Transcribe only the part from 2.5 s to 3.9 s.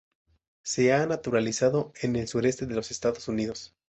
de los Estados Unidos.